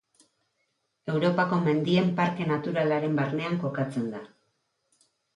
Europako 1.15 1.59
Mendien 1.65 2.07
Parke 2.19 2.47
Naturalaren 2.51 3.19
barnean 3.19 3.59
kokatzen 3.65 4.07
da. 4.15 4.23